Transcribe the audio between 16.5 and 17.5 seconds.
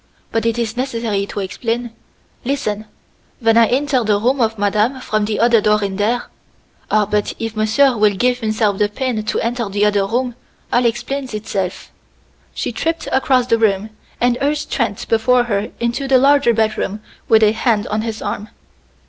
bedroom with